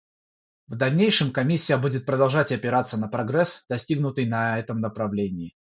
[0.67, 5.53] В дальнейшем Комиссия будет продолжать опираться на прогресс, достигнутый на этом направлении.